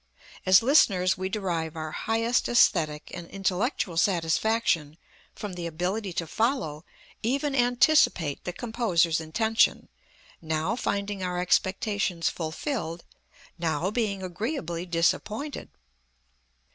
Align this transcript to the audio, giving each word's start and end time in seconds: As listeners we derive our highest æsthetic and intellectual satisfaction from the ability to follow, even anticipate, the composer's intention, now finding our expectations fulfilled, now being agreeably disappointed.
As 0.47 0.63
listeners 0.63 1.15
we 1.15 1.29
derive 1.29 1.75
our 1.75 1.91
highest 1.91 2.47
æsthetic 2.47 3.01
and 3.13 3.27
intellectual 3.29 3.97
satisfaction 3.97 4.97
from 5.35 5.53
the 5.53 5.67
ability 5.67 6.11
to 6.13 6.25
follow, 6.25 6.83
even 7.21 7.53
anticipate, 7.53 8.43
the 8.43 8.51
composer's 8.51 9.21
intention, 9.21 9.89
now 10.41 10.75
finding 10.75 11.21
our 11.21 11.39
expectations 11.39 12.29
fulfilled, 12.29 13.03
now 13.59 13.91
being 13.91 14.23
agreeably 14.23 14.87
disappointed. 14.87 15.69